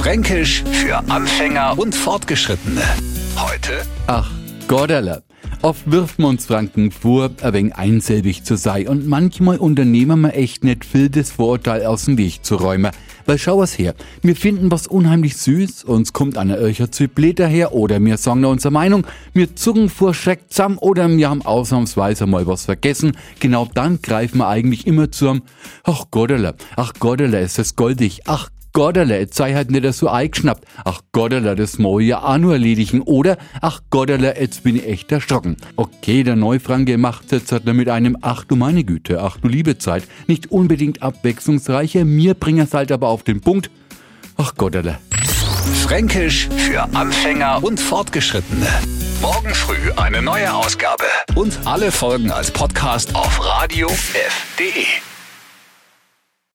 [0.00, 2.80] Fränkisch für Anfänger und Fortgeschrittene.
[3.36, 3.82] Heute?
[4.06, 4.30] Ach,
[4.66, 5.22] Gotterle.
[5.60, 8.88] Oft wirft man uns Franken vor, ein wenig einsilbig zu sein.
[8.88, 12.92] Und manchmal unternehmen wir echt nicht viel, das Vorurteil aus dem Weg zu räumen.
[13.26, 17.74] Weil schau was her, wir finden was unheimlich süß, uns kommt eine Öcher Zyplet daher
[17.74, 20.78] oder wir sagen unsere Meinung, wir zucken vor Schreck zusammen.
[20.78, 23.12] Oder wir haben ausnahmsweise mal was vergessen.
[23.38, 25.42] Genau dann greifen wir eigentlich immer zum
[25.84, 30.64] Ach Gotterle, ach Gotterle, ist das goldig, ach Gotterle, jetzt sei halt nicht so eingeschnappt.
[30.84, 33.00] Ach Gotterle, das muss ja auch nur erledigen.
[33.02, 35.56] Oder, ach Gotterle, jetzt bin ich echt erschrocken.
[35.76, 39.78] Okay, der Neufranke macht jetzt halt mit einem Ach du meine Güte, ach du liebe
[39.78, 43.70] Zeit, nicht unbedingt abwechslungsreicher, mir bringen es halt aber auf den Punkt.
[44.36, 44.98] Ach Gotterle.
[45.82, 48.66] Fränkisch für Anfänger und Fortgeschrittene.
[49.20, 51.04] Morgen früh eine neue Ausgabe.
[51.34, 55.09] Und alle Folgen als Podcast auf radiof.de.